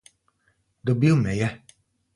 Dobil 0.85 1.15
me 1.21 1.35
je! 1.37 1.49